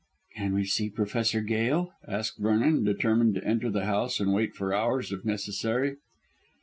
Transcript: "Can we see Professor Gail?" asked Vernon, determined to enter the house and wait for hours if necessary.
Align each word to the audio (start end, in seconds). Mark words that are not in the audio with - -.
"Can 0.35 0.55
we 0.55 0.65
see 0.65 0.89
Professor 0.89 1.41
Gail?" 1.41 1.93
asked 2.07 2.39
Vernon, 2.39 2.83
determined 2.83 3.35
to 3.35 3.43
enter 3.43 3.69
the 3.69 3.85
house 3.85 4.19
and 4.19 4.33
wait 4.33 4.55
for 4.55 4.73
hours 4.73 5.11
if 5.11 5.23
necessary. 5.23 5.97